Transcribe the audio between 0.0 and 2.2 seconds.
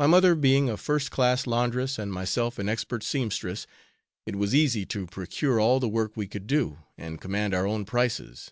My mother being a first class laundress, and